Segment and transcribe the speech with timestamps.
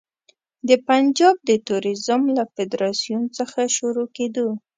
[0.67, 4.47] د پنجاب د توریزم له فدراسیون څخه شروع کېدو.